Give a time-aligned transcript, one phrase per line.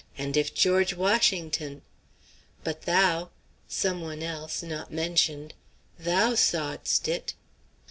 [0.17, 1.83] And if George Washington!
[2.63, 3.29] But thou,"
[3.67, 5.53] some one else, not mentioned,
[5.99, 7.35] "thou sawedst it!"